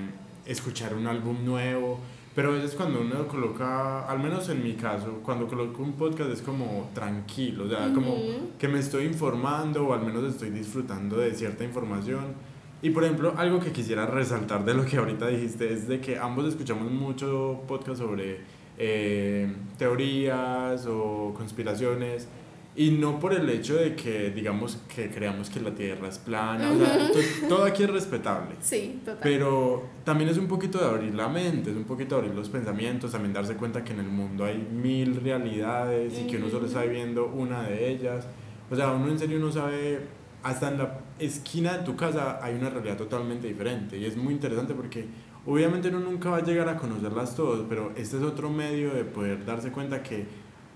escuchar 0.47 0.95
un 0.95 1.07
álbum 1.07 1.45
nuevo, 1.45 2.01
pero 2.35 2.51
a 2.51 2.53
veces 2.53 2.75
cuando 2.75 3.03
uno 3.03 3.29
coloca, 3.29 4.07
al 4.07 4.19
menos 4.19 4.49
en 4.49 4.63
mi 4.63 4.73
caso, 4.75 5.21
cuando 5.23 5.47
coloco 5.47 5.83
un 5.83 5.93
podcast 5.93 6.31
es 6.31 6.41
como 6.41 6.89
tranquilo, 6.95 7.65
o 7.65 7.69
sea, 7.69 7.93
como 7.93 8.17
que 8.59 8.67
me 8.67 8.79
estoy 8.79 9.05
informando 9.05 9.89
o 9.89 9.93
al 9.93 10.01
menos 10.07 10.25
estoy 10.25 10.51
disfrutando 10.51 11.19
de 11.19 11.35
cierta 11.35 11.65
información. 11.65 12.51
Y 12.83 12.91
por 12.91 13.05
ejemplo, 13.05 13.35
algo 13.37 13.61
que 13.61 13.73
quisiera 13.73 14.07
resaltar 14.07 14.65
de 14.65 14.73
lo 14.73 14.87
que 14.87 14.97
ahorita 14.97 15.27
dijiste 15.29 15.71
es 15.71 15.87
de 15.87 16.01
que 16.01 16.19
ambos 16.19 16.47
escuchamos 16.47 16.91
mucho 16.91 17.61
podcast 17.69 17.99
sobre 18.01 18.41
eh, 18.83 19.47
teorías 19.77 20.87
o 20.87 21.35
conspiraciones 21.37 22.29
y 22.75 22.93
no 22.93 23.21
por 23.21 23.35
el 23.35 23.47
hecho 23.51 23.75
de 23.75 23.95
que 23.95 24.31
digamos 24.31 24.79
que 24.95 25.11
creamos 25.11 25.51
que 25.51 25.61
la 25.61 25.75
Tierra 25.75 26.09
es 26.09 26.19
plana, 26.19 26.71
o 26.71 26.79
sea, 26.79 27.11
todo 27.47 27.65
aquí 27.65 27.83
es 27.83 27.91
respetable. 27.91 28.55
Sí, 28.61 29.01
total. 29.05 29.19
Pero 29.23 29.83
también 30.03 30.31
es 30.31 30.39
un 30.39 30.47
poquito 30.47 30.79
de 30.79 30.87
abrir 30.87 31.15
la 31.15 31.29
mente, 31.29 31.73
es 31.73 31.77
un 31.77 31.85
poquito 31.85 32.15
de 32.15 32.23
abrir 32.23 32.35
los 32.35 32.49
pensamientos, 32.49 33.13
también 33.13 33.35
darse 33.35 33.55
cuenta 33.55 33.85
que 33.85 33.93
en 33.93 34.01
el 34.01 34.09
mundo 34.09 34.47
hay 34.47 34.57
mil 34.57 35.17
realidades 35.17 36.19
y 36.19 36.27
que 36.27 36.39
uno 36.39 36.49
solo 36.49 36.67
está 36.67 36.85
viendo 36.85 37.27
una 37.27 37.65
de 37.65 37.91
ellas. 37.91 38.27
O 38.71 38.77
sea, 38.77 38.93
uno 38.93 39.09
en 39.09 39.19
serio 39.19 39.39
no 39.39 39.53
sabe, 39.53 40.07
hasta 40.43 40.71
en 40.71 40.79
la 40.79 41.01
esquina 41.19 41.77
de 41.77 41.85
tu 41.85 41.97
casa 41.97 42.43
hay 42.43 42.55
una 42.55 42.71
realidad 42.71 42.97
totalmente 42.97 43.47
diferente 43.47 43.99
y 43.99 44.07
es 44.07 44.17
muy 44.17 44.33
interesante 44.33 44.73
porque 44.73 45.05
Obviamente 45.51 45.89
uno 45.89 45.99
nunca 46.01 46.31
va 46.31 46.37
a 46.39 46.43
llegar 46.45 46.69
a 46.69 46.77
conocerlas 46.77 47.35
todas, 47.35 47.63
pero 47.69 47.93
este 47.97 48.19
es 48.19 48.23
otro 48.23 48.51
medio 48.51 48.95
de 48.95 49.05
poder 49.05 49.45
darse 49.45 49.73
cuenta 49.73 50.01
que 50.03 50.25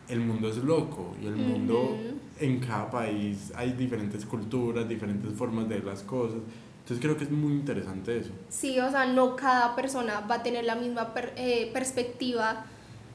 el 0.09 0.21
mundo 0.21 0.49
es 0.49 0.57
loco 0.57 1.15
y 1.23 1.27
el 1.27 1.37
mundo 1.37 1.97
en 2.41 2.59
cada 2.59 2.91
país 2.91 3.53
hay 3.55 3.73
diferentes 3.73 4.27
culturas, 4.27 4.89
diferentes 4.89 5.33
formas 5.35 5.69
de 5.69 5.77
ver 5.77 5.85
las 5.85 6.03
cosas 6.03 6.39
Entonces 6.83 6.99
creo 7.01 7.17
que 7.17 7.25
es 7.25 7.31
muy 7.31 7.53
interesante 7.53 8.19
eso. 8.19 8.33
Sí, 8.49 8.79
o 8.81 8.91
sea, 8.91 9.07
no 9.07 9.37
cada 9.37 9.77
persona 9.77 10.21
va 10.29 10.35
a 10.37 10.43
tener 10.43 10.65
la 10.65 10.75
misma 10.75 11.15
per- 11.15 11.33
eh, 11.37 11.71
perspectiva 11.73 12.67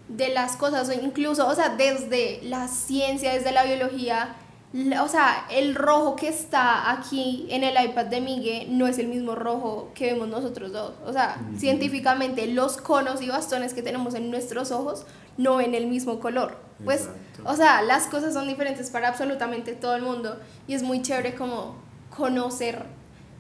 de 0.08 0.30
las 0.30 0.56
cosas, 0.56 0.88
o 0.90 0.94
incluso, 0.94 1.46
o 1.48 1.54
sea, 1.54 1.76
desde 1.76 2.40
la 2.44 2.68
ciencia, 2.70 3.34
desde 3.34 3.52
la 3.52 3.66
biología, 3.66 4.36
o 4.72 5.08
sea, 5.08 5.48
el 5.52 5.74
rojo 5.74 6.16
que 6.16 6.28
está 6.28 6.92
aquí 6.92 7.48
en 7.50 7.64
el 7.64 7.74
iPad 7.84 8.06
de 8.06 8.22
Miguel 8.22 8.78
no 8.78 8.86
es 8.86 9.00
el 9.00 9.08
mismo 9.08 9.34
rojo 9.34 9.92
que 9.96 10.14
vemos 10.14 10.28
nosotros 10.28 10.72
dos. 10.72 10.94
O 11.06 11.12
sea, 11.12 11.42
científicamente 11.58 12.46
los 12.48 12.78
conos 12.78 13.22
y 13.22 13.30
bastones 13.30 13.74
que 13.74 13.82
tenemos 13.82 14.14
en 14.14 14.30
nuestros 14.30 14.72
ojos 14.72 15.06
no 15.38 15.56
ven 15.58 15.74
el 15.74 15.88
mismo 15.88 16.20
color. 16.20 16.58
Pues, 16.86 17.02
Exacto. 17.02 17.44
o 17.46 17.56
sea, 17.56 17.82
las 17.82 18.08
cosas 18.08 18.34
son 18.34 18.48
diferentes 18.48 18.92
para 18.92 19.10
absolutamente 19.10 19.74
todo 19.74 19.96
el 19.96 20.04
mundo 20.04 20.40
y 20.68 20.76
es 20.76 20.84
muy 20.84 21.02
chévere 21.02 21.34
como 21.34 21.76
conocer 22.16 22.86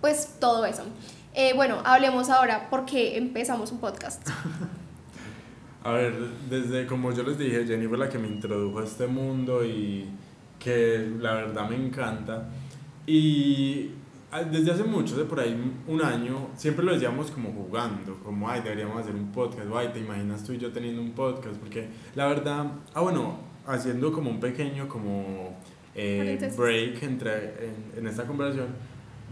pues 0.01 0.35
todo 0.39 0.65
eso. 0.65 0.83
Eh, 1.35 1.53
bueno, 1.53 1.77
hablemos 1.85 2.29
ahora 2.29 2.67
porque 2.71 3.17
empezamos 3.17 3.71
un 3.71 3.79
podcast. 3.79 4.27
A 5.83 5.91
ver, 5.93 6.13
desde 6.49 6.87
como 6.87 7.13
yo 7.13 7.23
les 7.23 7.37
dije, 7.37 7.65
Jenny 7.65 7.87
fue 7.87 7.97
la 7.97 8.09
que 8.09 8.17
me 8.17 8.27
introdujo 8.27 8.79
a 8.79 8.83
este 8.83 9.07
mundo 9.07 9.63
y 9.63 10.09
que 10.59 11.11
la 11.19 11.33
verdad 11.35 11.69
me 11.69 11.75
encanta. 11.75 12.49
Y 13.07 13.91
desde 14.51 14.71
hace 14.71 14.83
mucho, 14.83 15.17
de 15.17 15.25
por 15.25 15.39
ahí 15.39 15.57
un 15.87 16.01
año, 16.01 16.49
siempre 16.55 16.85
lo 16.85 16.93
decíamos 16.93 17.31
como 17.31 17.51
jugando, 17.51 18.19
como, 18.23 18.47
ay, 18.49 18.61
deberíamos 18.61 18.99
hacer 18.99 19.15
un 19.15 19.31
podcast, 19.31 19.67
o 19.71 19.77
ay, 19.77 19.89
te 19.91 19.99
imaginas 19.99 20.43
tú 20.43 20.53
y 20.53 20.57
yo 20.59 20.71
teniendo 20.71 21.01
un 21.01 21.13
podcast, 21.13 21.55
porque 21.55 21.87
la 22.15 22.27
verdad, 22.27 22.71
ah, 22.93 23.01
bueno, 23.01 23.39
haciendo 23.65 24.11
como 24.11 24.29
un 24.29 24.39
pequeño 24.39 24.87
como 24.87 25.57
eh, 25.95 26.37
break 26.55 27.01
entre, 27.01 27.65
en, 27.65 27.75
en 27.97 28.07
esta 28.07 28.25
conversación, 28.25 28.67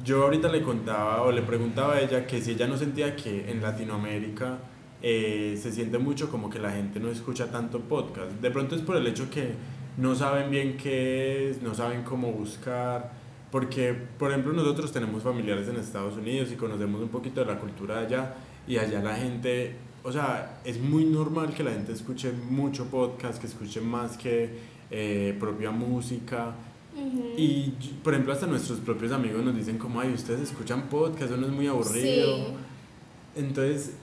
yo 0.04 0.24
ahorita 0.24 0.48
le 0.50 0.62
contaba 0.62 1.22
o 1.24 1.32
le 1.32 1.42
preguntaba 1.42 1.96
a 1.96 2.02
ella 2.02 2.26
que 2.26 2.42
si 2.42 2.52
ella 2.52 2.68
no 2.68 2.78
sentía 2.78 3.16
que 3.16 3.50
en 3.52 3.62
Latinoamérica 3.62 4.60
eh, 5.02 5.58
se 5.62 5.72
siente 5.72 6.00
mucho 6.00 6.30
como 6.30 6.50
que 6.50 6.60
la 6.60 6.72
gente 6.72 7.00
no 7.00 7.10
escucha 7.10 7.52
tanto 7.52 7.80
podcast. 7.82 8.32
De 8.42 8.52
pronto 8.52 8.76
es 8.76 8.82
por 8.82 8.98
el 8.98 9.06
hecho 9.08 9.30
que 9.30 9.54
no 9.98 10.16
saben 10.16 10.52
bien 10.52 10.78
qué 10.78 11.50
es, 11.50 11.62
no 11.62 11.74
saben 11.74 12.04
cómo 12.04 12.32
buscar, 12.32 13.12
porque 13.52 13.94
por 13.94 14.32
ejemplo 14.32 14.54
nosotros 14.54 14.92
tenemos 14.92 15.24
familiares 15.24 15.68
en 15.68 15.78
Estados 15.78 16.16
Unidos 16.16 16.50
y 16.52 16.56
conocemos 16.56 17.02
un 17.02 17.10
poquito 17.10 17.42
de 17.42 17.48
la 17.48 17.60
cultura 17.60 18.00
de 18.00 18.06
allá 18.06 18.36
y 18.68 18.78
allá 18.78 19.02
la 19.02 19.16
gente, 19.16 19.76
o 20.04 20.12
sea, 20.12 20.60
es 20.64 20.80
muy 20.80 21.06
normal 21.06 21.54
que 21.54 21.64
la 21.64 21.72
gente 21.72 21.94
escuche 21.94 22.32
mucho 22.32 22.86
podcast, 22.86 23.40
que 23.40 23.48
escuche 23.48 23.82
más 23.82 24.18
que 24.18 24.52
eh, 24.92 25.36
propia 25.40 25.72
música. 25.72 26.56
Y 27.38 27.74
por 28.04 28.14
ejemplo 28.14 28.34
hasta 28.34 28.48
nuestros 28.48 28.80
propios 28.80 29.12
amigos 29.12 29.44
nos 29.46 29.56
dicen 29.56 29.78
como, 29.78 30.00
ay, 30.00 30.12
ustedes 30.14 30.42
escuchan 30.42 30.90
podcast, 30.90 31.26
eso 31.32 31.38
no 31.38 31.46
es 31.46 31.54
muy 31.54 31.68
aburrido. 31.68 32.38
Sí. 32.38 32.44
Entonces, 33.36 33.94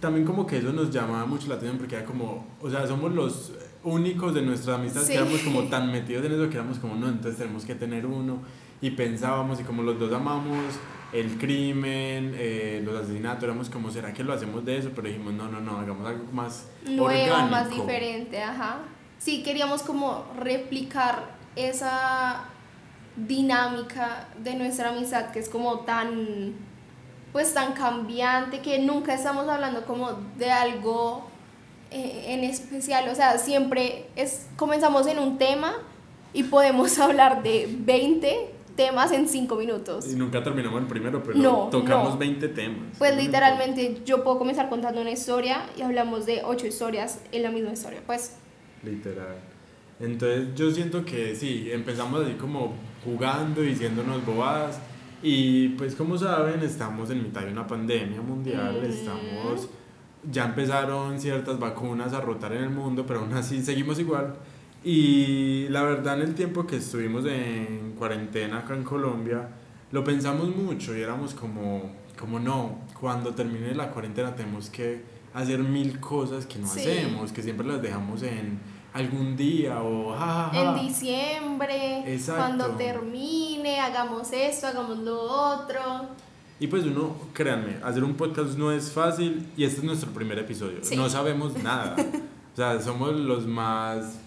también 0.00 0.26
como 0.26 0.46
que 0.46 0.58
eso 0.58 0.72
nos 0.72 0.90
llamaba 0.90 1.26
mucho 1.26 1.46
la 1.46 1.54
atención 1.54 1.78
porque 1.78 1.94
era 1.94 2.04
como, 2.04 2.44
o 2.60 2.68
sea, 2.68 2.86
somos 2.88 3.12
los 3.14 3.52
únicos 3.82 4.34
de 4.34 4.42
nuestras 4.42 4.78
amistades 4.78 5.06
Sí. 5.08 5.12
que 5.14 5.18
éramos 5.18 5.40
como 5.40 5.62
tan 5.64 5.90
metidos 5.90 6.24
en 6.26 6.32
eso 6.32 6.48
que 6.50 6.56
éramos 6.56 6.78
como, 6.78 6.94
no, 6.96 7.08
entonces 7.08 7.36
tenemos 7.38 7.64
que 7.64 7.74
tener 7.74 8.06
uno. 8.06 8.38
Y 8.82 8.90
pensábamos, 8.92 9.60
y 9.60 9.64
como 9.64 9.82
los 9.82 9.98
dos 9.98 10.12
amamos 10.12 10.56
el 11.12 11.38
crimen, 11.38 12.34
eh, 12.36 12.80
los 12.84 12.94
asesinatos, 13.02 13.42
éramos 13.44 13.68
como, 13.68 13.90
¿será 13.90 14.12
que 14.14 14.22
lo 14.24 14.32
hacemos 14.32 14.64
de 14.64 14.78
eso? 14.78 14.90
Pero 14.94 15.08
dijimos, 15.08 15.34
no, 15.34 15.48
no, 15.48 15.60
no, 15.60 15.78
hagamos 15.78 16.06
algo 16.06 16.24
más 16.32 16.68
Nuevo, 16.86 17.04
orgánico. 17.06 17.48
más 17.50 17.70
diferente, 17.70 18.42
ajá. 18.42 18.78
Sí, 19.18 19.42
queríamos 19.42 19.82
como 19.82 20.24
replicar 20.38 21.36
esa 21.56 22.44
dinámica 23.16 24.28
de 24.42 24.54
nuestra 24.54 24.90
amistad 24.90 25.30
que 25.30 25.40
es 25.40 25.48
como 25.48 25.80
tan, 25.80 26.54
pues 27.32 27.52
tan 27.54 27.72
cambiante 27.72 28.60
que 28.60 28.78
nunca 28.78 29.14
estamos 29.14 29.48
hablando 29.48 29.84
como 29.84 30.12
de 30.38 30.50
algo 30.50 31.29
en 31.90 32.44
especial, 32.44 33.08
o 33.08 33.14
sea, 33.14 33.38
siempre 33.38 34.06
es, 34.16 34.46
comenzamos 34.56 35.06
en 35.06 35.18
un 35.18 35.38
tema 35.38 35.74
y 36.32 36.44
podemos 36.44 36.98
hablar 37.00 37.42
de 37.42 37.68
20 37.80 38.50
temas 38.76 39.12
en 39.12 39.28
5 39.28 39.56
minutos. 39.56 40.10
Y 40.10 40.14
nunca 40.16 40.42
terminamos 40.42 40.80
el 40.80 40.86
primero, 40.86 41.22
pero 41.22 41.36
No, 41.36 41.68
tocamos 41.70 42.12
no. 42.14 42.18
20 42.18 42.48
temas. 42.48 42.96
Pues 42.98 43.16
literalmente 43.16 44.00
yo 44.06 44.22
puedo 44.24 44.38
comenzar 44.38 44.68
contando 44.68 45.00
una 45.00 45.10
historia 45.10 45.64
y 45.76 45.82
hablamos 45.82 46.24
de 46.26 46.42
ocho 46.44 46.66
historias 46.66 47.20
en 47.32 47.42
la 47.42 47.50
misma 47.50 47.72
historia. 47.72 48.00
Pues 48.06 48.36
Literal. 48.82 49.36
Entonces 49.98 50.54
yo 50.54 50.70
siento 50.70 51.04
que 51.04 51.34
sí, 51.36 51.68
empezamos 51.70 52.24
así 52.24 52.32
como 52.34 52.72
jugando, 53.04 53.60
diciéndonos 53.60 54.24
bobadas. 54.24 54.78
Y 55.22 55.68
pues 55.70 55.94
como 55.94 56.16
saben, 56.16 56.62
estamos 56.62 57.10
en 57.10 57.22
mitad 57.22 57.42
de 57.42 57.52
una 57.52 57.66
pandemia 57.66 58.22
mundial, 58.22 58.76
Ujú. 58.78 58.86
estamos... 58.86 59.68
Ya 60.28 60.44
empezaron 60.44 61.18
ciertas 61.18 61.58
vacunas 61.58 62.12
a 62.12 62.20
rotar 62.20 62.52
en 62.52 62.62
el 62.64 62.70
mundo, 62.70 63.04
pero 63.06 63.20
aún 63.20 63.32
así 63.32 63.62
seguimos 63.62 63.98
igual. 63.98 64.34
Y 64.84 65.66
la 65.68 65.82
verdad 65.82 66.14
en 66.20 66.28
el 66.28 66.34
tiempo 66.34 66.66
que 66.66 66.76
estuvimos 66.76 67.24
en 67.26 67.94
cuarentena 67.98 68.58
acá 68.60 68.74
en 68.74 68.82
Colombia, 68.84 69.48
lo 69.92 70.04
pensamos 70.04 70.54
mucho 70.54 70.96
y 70.96 71.02
éramos 71.02 71.34
como, 71.34 71.90
como 72.18 72.38
no, 72.38 72.78
cuando 72.98 73.34
termine 73.34 73.74
la 73.74 73.90
cuarentena 73.90 74.34
tenemos 74.34 74.70
que 74.70 75.02
hacer 75.34 75.58
mil 75.60 76.00
cosas 76.00 76.46
que 76.46 76.58
no 76.58 76.66
Sí. 76.66 76.80
hacemos, 76.80 77.32
que 77.32 77.42
siempre 77.42 77.66
las 77.66 77.80
dejamos 77.82 78.22
en 78.22 78.58
algún 78.92 79.36
día 79.36 79.82
o 79.82 80.12
jajaja. 80.16 80.74
en 80.80 80.86
diciembre, 80.86 82.12
Exacto. 82.14 82.40
cuando 82.40 82.66
termine, 82.76 83.80
hagamos 83.80 84.32
esto, 84.32 84.66
hagamos 84.66 84.98
lo 84.98 85.20
otro. 85.20 85.80
Y 86.60 86.66
pues 86.66 86.84
uno, 86.84 87.16
créanme, 87.32 87.76
hacer 87.82 88.04
un 88.04 88.14
podcast 88.14 88.58
no 88.58 88.70
es 88.70 88.92
fácil 88.92 89.46
y 89.56 89.64
este 89.64 89.78
es 89.78 89.84
nuestro 89.84 90.10
primer 90.10 90.38
episodio. 90.38 90.78
Sí. 90.82 90.94
No 90.94 91.08
sabemos 91.08 91.56
nada. 91.62 91.96
o 92.52 92.56
sea, 92.56 92.78
somos 92.82 93.18
los 93.18 93.46
más 93.46 94.18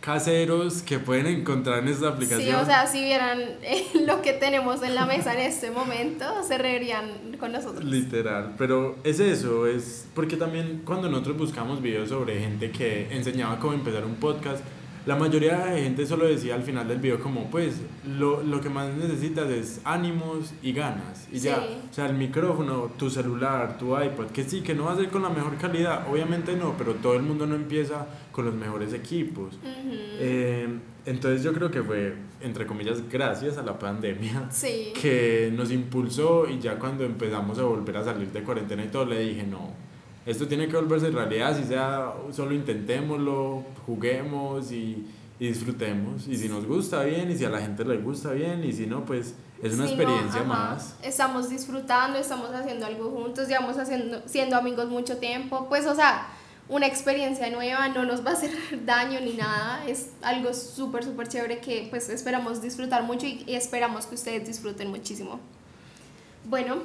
caseros 0.00 0.82
que 0.82 0.98
pueden 0.98 1.26
encontrar 1.26 1.78
en 1.80 1.88
esta 1.88 2.08
aplicación. 2.08 2.40
Sí, 2.40 2.52
o 2.52 2.64
sea, 2.64 2.86
si 2.86 3.02
vieran 3.02 3.40
eh, 3.62 3.86
lo 4.04 4.20
que 4.20 4.32
tenemos 4.32 4.82
en 4.82 4.96
la 4.96 5.06
mesa 5.06 5.34
en 5.34 5.40
este 5.40 5.70
momento, 5.70 6.24
se 6.46 6.58
reirían 6.58 7.36
con 7.38 7.52
nosotros. 7.52 7.84
Literal, 7.84 8.54
pero 8.58 8.96
es 9.04 9.20
eso, 9.20 9.66
es 9.66 10.06
porque 10.14 10.36
también 10.36 10.82
cuando 10.84 11.08
nosotros 11.08 11.38
buscamos 11.38 11.82
videos 11.82 12.08
sobre 12.08 12.40
gente 12.40 12.70
que 12.70 13.08
enseñaba 13.14 13.58
cómo 13.58 13.74
empezar 13.74 14.04
un 14.04 14.14
podcast, 14.16 14.64
la 15.06 15.16
mayoría 15.16 15.66
de 15.66 15.82
gente 15.84 16.04
solo 16.04 16.26
decía 16.26 16.54
al 16.56 16.62
final 16.62 16.86
del 16.88 16.98
video 16.98 17.20
como, 17.20 17.48
pues, 17.50 17.80
lo, 18.18 18.42
lo 18.42 18.60
que 18.60 18.68
más 18.68 18.92
necesitas 18.94 19.48
es 19.50 19.80
ánimos 19.84 20.52
y 20.62 20.72
ganas, 20.72 21.28
y 21.32 21.38
ya, 21.38 21.56
Sí. 21.56 21.78
o 21.90 21.94
sea, 21.94 22.06
el 22.06 22.14
micrófono, 22.14 22.90
tu 22.98 23.08
celular, 23.08 23.78
tu 23.78 23.92
iPad, 23.98 24.26
que 24.32 24.42
sí, 24.44 24.60
que 24.62 24.74
no 24.74 24.84
va 24.86 24.92
a 24.92 24.96
ser 24.96 25.08
con 25.08 25.22
la 25.22 25.30
mejor 25.30 25.56
calidad, 25.56 26.06
obviamente 26.10 26.56
no, 26.56 26.74
pero 26.76 26.94
todo 26.94 27.14
el 27.14 27.22
mundo 27.22 27.46
no 27.46 27.54
empieza 27.54 28.06
con 28.32 28.44
los 28.44 28.54
mejores 28.54 28.92
equipos. 28.92 29.58
Eh, 30.18 30.68
entonces 31.06 31.42
yo 31.44 31.52
creo 31.52 31.70
que 31.70 31.82
fue, 31.82 32.14
entre 32.40 32.66
comillas, 32.66 33.02
gracias 33.08 33.58
a 33.58 33.62
la 33.62 33.78
pandemia 33.78 34.48
sí. 34.50 34.92
que 35.00 35.52
nos 35.54 35.70
impulsó 35.70 36.48
y 36.48 36.58
ya 36.58 36.78
cuando 36.78 37.04
empezamos 37.04 37.58
a 37.58 37.62
volver 37.62 37.96
a 37.96 38.04
salir 38.04 38.28
de 38.32 38.42
cuarentena 38.42 38.84
y 38.84 38.88
todo 38.88 39.04
le 39.06 39.20
dije 39.20 39.44
no 39.44 39.70
esto 40.26 40.46
tiene 40.46 40.68
que 40.68 40.76
volverse 40.76 41.10
realidad 41.10 41.56
si 41.56 41.64
sea 41.64 42.12
solo 42.32 42.52
intentémoslo 42.54 43.64
juguemos 43.86 44.70
y, 44.72 45.06
y 45.38 45.48
disfrutemos 45.48 46.26
y 46.28 46.36
si 46.36 46.48
nos 46.48 46.66
gusta 46.66 47.04
bien 47.04 47.30
y 47.30 47.36
si 47.36 47.44
a 47.44 47.50
la 47.50 47.60
gente 47.60 47.84
le 47.84 47.96
gusta 47.98 48.32
bien 48.32 48.64
y 48.64 48.72
si 48.72 48.86
no 48.86 49.04
pues 49.04 49.34
es 49.62 49.74
una 49.74 49.86
experiencia 49.86 50.42
más 50.42 50.96
Estamos 51.02 51.48
disfrutando, 51.48 52.18
estamos 52.18 52.50
haciendo 52.50 52.86
algo 52.86 53.10
juntos, 53.10 53.48
llevamos 53.48 53.78
haciendo, 53.78 54.22
siendo 54.26 54.56
amigos 54.56 54.88
mucho 54.88 55.16
tiempo. 55.16 55.66
Pues, 55.68 55.86
o 55.86 55.94
sea, 55.94 56.26
una 56.68 56.86
experiencia 56.86 57.48
nueva 57.50 57.88
no 57.88 58.04
nos 58.04 58.24
va 58.24 58.30
a 58.30 58.34
hacer 58.34 58.50
daño 58.84 59.20
ni 59.20 59.32
nada. 59.34 59.86
Es 59.86 60.10
algo 60.22 60.52
súper, 60.52 61.04
súper 61.04 61.28
chévere 61.28 61.60
que 61.60 61.86
pues 61.88 62.08
esperamos 62.08 62.60
disfrutar 62.60 63.04
mucho 63.04 63.26
y, 63.26 63.44
y 63.46 63.54
esperamos 63.54 64.06
que 64.06 64.16
ustedes 64.16 64.46
disfruten 64.46 64.90
muchísimo. 64.90 65.40
Bueno, 66.44 66.82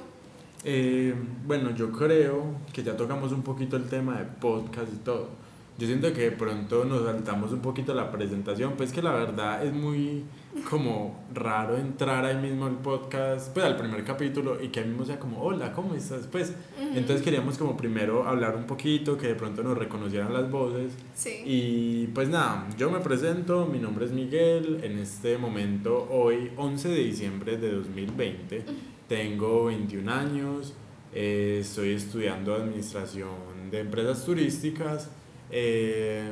Eh, 0.63 1.15
bueno 1.45 1.75
yo 1.75 1.91
creo 1.91 2.43
que 2.71 2.83
ya 2.83 2.95
tocamos 2.95 3.31
un 3.31 3.41
poquito 3.41 3.77
el 3.77 3.89
tema 3.89 4.19
de 4.19 4.25
podcast 4.25 4.93
y 4.93 4.97
todo. 4.97 5.29
Yo 5.77 5.87
siento 5.87 6.13
que 6.13 6.21
de 6.21 6.31
pronto 6.31 6.85
nos 6.85 7.05
saltamos 7.05 7.51
un 7.53 7.61
poquito 7.61 7.93
la 7.95 8.11
presentación 8.11 8.73
pues 8.77 8.91
que 8.91 9.01
la 9.01 9.13
verdad 9.13 9.65
es 9.65 9.73
muy 9.73 10.23
como 10.69 11.19
raro 11.33 11.77
entrar 11.77 12.25
ahí 12.25 12.35
mismo 12.35 12.65
al 12.65 12.77
podcast, 12.77 13.53
pues 13.53 13.65
al 13.65 13.77
primer 13.77 14.03
capítulo 14.03 14.61
y 14.61 14.67
que 14.67 14.81
ahí 14.81 14.87
mismo 14.87 15.05
sea 15.05 15.17
como, 15.17 15.41
hola, 15.41 15.71
¿cómo 15.73 15.95
estás? 15.95 16.27
Pues 16.31 16.49
ujú, 16.49 16.97
entonces 16.97 17.23
queríamos 17.23 17.57
como 17.57 17.77
primero 17.77 18.27
hablar 18.27 18.55
un 18.55 18.65
poquito, 18.65 19.17
que 19.17 19.27
de 19.27 19.35
pronto 19.35 19.63
nos 19.63 19.77
reconocieran 19.77 20.33
las 20.33 20.51
voces. 20.51 20.93
Sí. 21.15 21.41
y 21.45 22.07
pues 22.07 22.29
nada, 22.29 22.67
yo 22.77 22.91
me 22.91 22.99
presento, 22.99 23.65
mi 23.65 23.79
nombre 23.79 24.05
es 24.05 24.11
Miguel, 24.11 24.81
en 24.83 24.99
este 24.99 25.37
momento, 25.37 26.07
hoy 26.11 26.51
11 26.57 26.89
de 26.89 27.03
diciembre 27.03 27.57
de 27.57 27.71
2020, 27.71 28.65
tengo 29.11 29.65
21 29.65 30.09
años, 30.09 30.73
eh, 31.13 31.57
estoy 31.59 31.95
estudiando 31.95 32.55
administración 32.55 33.69
de 33.69 33.81
empresas 33.81 34.23
turísticas 34.23 35.09
eh, 35.49 36.31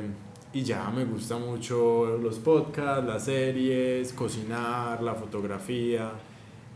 y 0.54 0.62
ya 0.62 0.88
me 0.88 1.04
gusta 1.04 1.36
mucho 1.36 2.16
los 2.16 2.38
podcasts, 2.38 3.04
las 3.06 3.26
series, 3.26 4.14
cocinar, 4.14 5.02
la 5.02 5.14
fotografía 5.14 6.12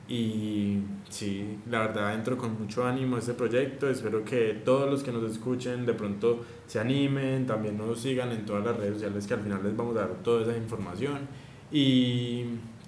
Y 0.06 0.80
sí, 1.08 1.56
la 1.70 1.86
verdad 1.86 2.14
entro 2.14 2.36
con 2.36 2.60
mucho 2.60 2.86
ánimo 2.86 3.16
a 3.16 3.20
este 3.20 3.32
proyecto. 3.32 3.88
Espero 3.88 4.22
que 4.26 4.60
todos 4.62 4.90
los 4.90 5.02
que 5.02 5.10
nos 5.10 5.24
escuchen 5.32 5.86
de 5.86 5.94
pronto 5.94 6.44
se 6.66 6.80
animen, 6.80 7.46
también 7.46 7.78
nos 7.78 8.00
sigan 8.00 8.30
en 8.30 8.44
todas 8.44 8.62
las 8.62 8.76
redes 8.76 8.94
sociales 8.96 9.26
que 9.26 9.32
al 9.32 9.40
final 9.40 9.62
les 9.64 9.74
vamos 9.74 9.96
a 9.96 10.00
dar 10.00 10.10
toda 10.22 10.42
esa 10.42 10.54
información. 10.54 11.20
Y 11.72 12.44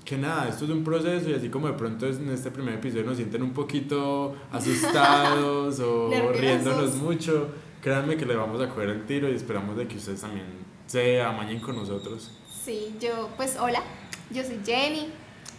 que 0.06 0.16
nada, 0.16 0.48
esto 0.48 0.64
es 0.64 0.70
un 0.70 0.84
proceso 0.84 1.28
y 1.28 1.34
así 1.34 1.48
como 1.48 1.66
de 1.66 1.72
pronto 1.72 2.06
en 2.06 2.30
este 2.30 2.52
primer 2.52 2.75
episodio 2.75 3.04
nos 3.04 3.16
sienten 3.16 3.42
un 3.42 3.52
poquito 3.52 4.36
asustados 4.52 5.80
o 5.80 6.08
riéndonos 6.32 6.94
mucho, 6.94 7.48
créanme 7.82 8.16
que 8.16 8.25
le 8.25 8.36
vamos 8.36 8.62
a 8.62 8.68
coger 8.68 8.90
el 8.90 9.04
tiro 9.04 9.28
y 9.28 9.34
esperamos 9.34 9.76
de 9.76 9.88
que 9.88 9.96
ustedes 9.96 10.20
también 10.20 10.46
se 10.86 11.20
amañen 11.20 11.58
con 11.58 11.75
nosotros. 11.75 12.30
Sí, 12.64 12.94
yo 13.00 13.30
pues 13.36 13.58
hola, 13.58 13.82
yo 14.30 14.44
soy 14.44 14.60
Jenny, 14.64 15.08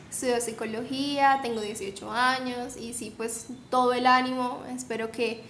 estudio 0.09 0.39
psicología, 0.39 1.39
tengo 1.43 1.59
18 1.59 2.09
años 2.09 2.77
y 2.77 2.93
sí, 2.93 3.13
pues 3.15 3.47
todo 3.69 3.91
el 3.91 4.07
ánimo, 4.07 4.63
espero 4.73 5.11
que 5.11 5.43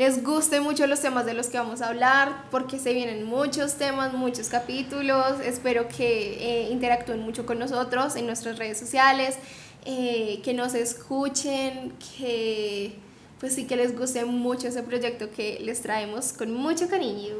les 0.00 0.24
guste 0.24 0.62
mucho 0.62 0.86
los 0.86 0.98
temas 1.00 1.26
de 1.26 1.34
los 1.34 1.48
que 1.48 1.58
vamos 1.58 1.82
a 1.82 1.88
hablar, 1.88 2.46
porque 2.50 2.78
se 2.78 2.94
vienen 2.94 3.24
muchos 3.24 3.74
temas, 3.74 4.14
muchos 4.14 4.48
capítulos. 4.48 5.38
Espero 5.44 5.88
que 5.88 6.38
eh, 6.40 6.70
interactúen 6.70 7.20
mucho 7.20 7.44
con 7.44 7.58
nosotros 7.58 8.16
en 8.16 8.24
nuestras 8.24 8.58
redes 8.58 8.78
sociales, 8.78 9.36
eh, 9.84 10.40
que 10.42 10.54
nos 10.54 10.72
escuchen, 10.72 11.92
que 12.16 12.94
pues 13.40 13.54
sí 13.54 13.66
que 13.66 13.76
les 13.76 13.94
guste 13.94 14.24
mucho 14.24 14.68
ese 14.68 14.82
proyecto 14.82 15.30
que 15.30 15.58
les 15.60 15.82
traemos 15.82 16.32
con 16.32 16.50
mucho 16.54 16.88
cariño. 16.88 17.34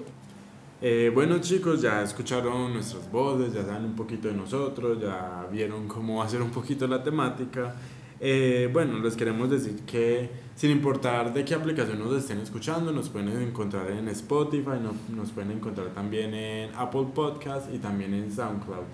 Eh, 0.82 1.10
bueno 1.14 1.38
chicos, 1.38 1.80
ya 1.80 2.02
escucharon 2.02 2.74
nuestras 2.74 3.10
voces, 3.10 3.54
ya 3.54 3.64
saben 3.64 3.86
un 3.86 3.96
poquito 3.96 4.28
de 4.28 4.34
nosotros, 4.34 5.00
ya 5.00 5.48
vieron 5.50 5.88
cómo 5.88 6.22
hacer 6.22 6.42
un 6.42 6.50
poquito 6.50 6.86
la 6.86 7.02
temática. 7.02 7.74
Eh, 8.22 8.68
bueno, 8.70 8.98
les 8.98 9.16
queremos 9.16 9.48
decir 9.48 9.80
que 9.86 10.28
sin 10.54 10.70
importar 10.70 11.32
de 11.32 11.42
qué 11.42 11.54
aplicación 11.54 11.98
nos 11.98 12.12
estén 12.12 12.38
escuchando, 12.40 12.92
nos 12.92 13.08
pueden 13.08 13.30
encontrar 13.40 13.90
en 13.90 14.08
Spotify, 14.08 14.78
nos 15.08 15.30
pueden 15.30 15.52
encontrar 15.52 15.88
también 15.94 16.34
en 16.34 16.74
Apple 16.74 17.06
Podcast 17.14 17.72
y 17.72 17.78
también 17.78 18.12
en 18.12 18.30
SoundCloud. 18.30 18.84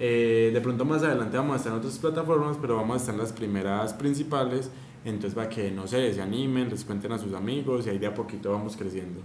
Eh, 0.00 0.50
de 0.52 0.60
pronto 0.60 0.84
más 0.84 1.04
adelante 1.04 1.36
vamos 1.36 1.54
a 1.54 1.56
estar 1.58 1.72
en 1.72 1.78
otras 1.78 1.96
plataformas, 1.98 2.56
pero 2.60 2.74
vamos 2.74 2.96
a 2.96 2.98
estar 2.98 3.14
en 3.14 3.20
las 3.20 3.32
primeras 3.32 3.94
principales. 3.94 4.68
Entonces, 5.04 5.34
para 5.34 5.48
que 5.48 5.70
no 5.70 5.86
se, 5.86 6.12
se 6.12 6.20
animen, 6.20 6.68
les 6.68 6.84
cuenten 6.84 7.12
a 7.12 7.18
sus 7.18 7.34
amigos 7.34 7.86
y 7.86 7.90
ahí 7.90 7.98
de 7.98 8.08
a 8.08 8.14
poquito 8.14 8.50
vamos 8.50 8.76
creciendo. 8.76 9.20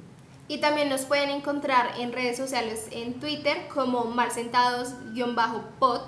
Y 0.47 0.59
también 0.59 0.89
nos 0.89 1.01
pueden 1.01 1.29
encontrar 1.29 1.99
en 1.99 2.13
redes 2.13 2.37
sociales 2.37 2.89
en 2.91 3.19
Twitter 3.19 3.67
como 3.73 4.05
malsentados-pod 4.05 6.01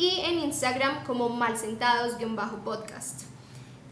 y 0.00 0.20
en 0.24 0.40
Instagram 0.40 1.04
como 1.04 1.28
malsentados-podcast. 1.28 3.20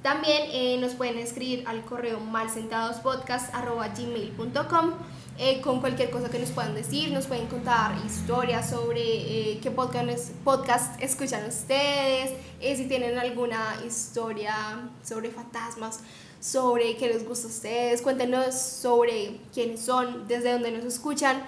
También 0.03 0.49
eh, 0.51 0.79
nos 0.81 0.95
pueden 0.95 1.19
escribir 1.19 1.63
al 1.67 1.85
correo 1.85 2.19
malsentadospodcast.gmail.com 2.19 4.93
eh, 5.37 5.61
con 5.61 5.81
cualquier 5.81 6.09
cosa 6.11 6.31
que 6.31 6.39
nos 6.39 6.49
puedan 6.51 6.75
decir, 6.75 7.13
nos 7.13 7.27
pueden 7.27 7.47
contar 7.47 7.95
historias 8.07 8.71
sobre 8.71 9.03
eh, 9.03 9.61
qué 9.63 9.71
podcast, 9.71 10.31
podcast 10.45 10.99
escuchan 11.03 11.47
ustedes, 11.47 12.33
si 12.59 12.89
tienen 12.89 13.19
alguna 13.19 13.77
historia 13.87 14.89
sobre 15.05 15.31
fantasmas, 15.31 16.01
sobre 16.41 16.97
qué 16.97 17.09
les 17.09 17.29
gusta 17.29 17.49
a 17.49 17.51
ustedes, 17.51 18.01
cuéntenos 18.01 18.55
sobre 18.55 19.39
quiénes 19.53 19.83
son, 19.83 20.27
desde 20.27 20.53
dónde 20.53 20.73
nos 20.73 20.87
escuchan, 20.87 21.43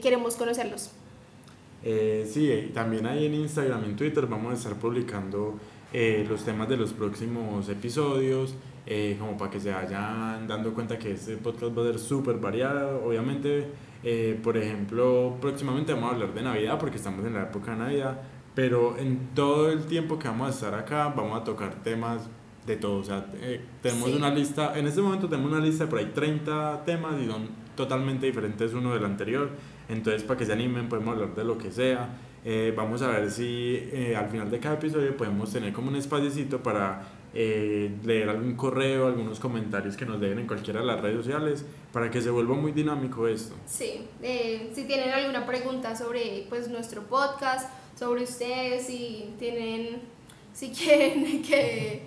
queremos 0.00 0.36
conocerlos. 0.36 0.88
Eh, 1.86 2.26
sí, 2.28 2.70
también 2.72 3.06
ahí 3.06 3.26
en 3.26 3.34
Instagram 3.34 3.82
y 3.84 3.86
en 3.90 3.96
Twitter 3.96 4.26
vamos 4.26 4.52
a 4.52 4.54
estar 4.54 4.74
publicando 4.74 5.58
eh, 5.96 6.26
los 6.28 6.44
temas 6.44 6.68
de 6.68 6.76
los 6.76 6.92
próximos 6.92 7.68
episodios, 7.68 8.56
eh, 8.84 9.16
como 9.16 9.38
para 9.38 9.48
que 9.48 9.60
se 9.60 9.70
vayan 9.70 10.44
dando 10.48 10.74
cuenta 10.74 10.98
que 10.98 11.12
este 11.12 11.36
podcast 11.36 11.78
va 11.78 11.82
a 11.82 11.86
ser 11.86 12.00
súper 12.00 12.38
variado. 12.38 13.04
Obviamente, 13.04 13.68
eh, 14.02 14.36
por 14.42 14.56
ejemplo, 14.56 15.36
próximamente 15.40 15.92
vamos 15.92 16.10
a 16.10 16.14
hablar 16.14 16.34
de 16.34 16.42
Navidad 16.42 16.80
porque 16.80 16.96
estamos 16.96 17.24
en 17.24 17.34
la 17.34 17.42
época 17.44 17.70
de 17.70 17.76
Navidad, 17.76 18.22
pero 18.56 18.98
en 18.98 19.28
todo 19.36 19.70
el 19.70 19.84
tiempo 19.84 20.18
que 20.18 20.26
vamos 20.26 20.48
a 20.48 20.50
estar 20.50 20.74
acá 20.74 21.14
vamos 21.16 21.40
a 21.40 21.44
tocar 21.44 21.80
temas 21.84 22.28
de 22.66 22.74
todo. 22.74 22.98
O 22.98 23.04
sea, 23.04 23.26
tenemos 23.80 24.10
una 24.10 24.34
lista, 24.34 24.76
en 24.76 24.88
este 24.88 25.00
momento 25.00 25.28
tenemos 25.28 25.52
una 25.52 25.64
lista 25.64 25.84
de 25.84 25.90
por 25.90 26.00
ahí 26.00 26.10
30 26.12 26.82
temas 26.84 27.22
y 27.22 27.26
son 27.26 27.46
totalmente 27.76 28.26
diferentes 28.26 28.74
uno 28.74 28.94
del 28.94 29.04
anterior. 29.04 29.48
Entonces, 29.88 30.22
para 30.22 30.38
que 30.38 30.46
se 30.46 30.52
animen, 30.52 30.88
podemos 30.88 31.14
hablar 31.14 31.34
de 31.34 31.44
lo 31.44 31.58
que 31.58 31.70
sea. 31.70 32.08
Eh, 32.44 32.74
vamos 32.76 33.00
a 33.00 33.08
ver 33.08 33.30
si 33.30 33.88
eh, 33.90 34.14
al 34.16 34.28
final 34.28 34.50
de 34.50 34.60
cada 34.60 34.74
episodio 34.74 35.16
podemos 35.16 35.50
tener 35.50 35.72
como 35.72 35.88
un 35.88 35.96
espaciocito 35.96 36.62
para 36.62 37.02
eh, 37.32 37.90
leer 38.04 38.28
algún 38.28 38.54
correo, 38.54 39.06
algunos 39.06 39.40
comentarios 39.40 39.96
que 39.96 40.04
nos 40.04 40.20
dejen 40.20 40.40
en 40.40 40.46
cualquiera 40.46 40.80
de 40.80 40.86
las 40.86 41.00
redes 41.00 41.16
sociales, 41.16 41.64
para 41.90 42.10
que 42.10 42.20
se 42.20 42.28
vuelva 42.28 42.54
muy 42.54 42.72
dinámico 42.72 43.26
esto. 43.26 43.54
Sí, 43.66 44.06
si 44.74 44.84
tienen 44.84 45.10
alguna 45.10 45.46
pregunta 45.46 45.96
sobre 45.96 46.46
pues, 46.50 46.68
nuestro 46.68 47.02
podcast, 47.04 47.70
sobre 47.98 48.24
ustedes, 48.24 48.86
si 48.86 49.34
tienen, 49.38 50.02
si 50.52 50.70
quieren 50.74 51.42
que 51.42 52.02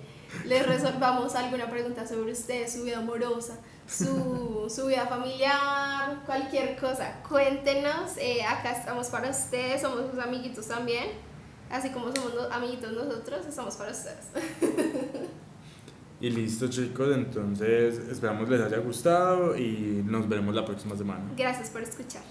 les 0.45 0.67
resolvamos 0.67 1.33
alguna 1.35 1.67
pregunta 1.67 2.05
sobre 2.05 2.33
ustedes, 2.33 2.73
su 2.73 2.83
vida 2.83 2.99
amorosa, 2.99 3.59
su, 3.87 4.67
su 4.69 4.87
vida 4.87 5.05
familiar, 5.07 6.23
cualquier 6.25 6.77
cosa. 6.77 7.21
Cuéntenos, 7.27 8.17
eh, 8.17 8.43
acá 8.43 8.71
estamos 8.71 9.07
para 9.07 9.29
ustedes, 9.29 9.81
somos 9.81 10.11
sus 10.11 10.19
amiguitos 10.19 10.67
también, 10.67 11.07
así 11.69 11.89
como 11.89 12.13
somos 12.13 12.33
amiguitos 12.51 12.91
nosotros, 12.91 13.45
estamos 13.47 13.75
para 13.75 13.91
ustedes. 13.91 14.27
Y 16.19 16.31
listo 16.31 16.67
chicos, 16.67 17.15
entonces 17.15 17.99
esperamos 18.09 18.49
les 18.49 18.59
haya 18.59 18.79
gustado 18.79 19.55
y 19.55 20.03
nos 20.03 20.27
veremos 20.27 20.55
la 20.55 20.65
próxima 20.65 20.95
semana. 20.95 21.31
Gracias 21.37 21.69
por 21.69 21.83
escuchar. 21.83 22.23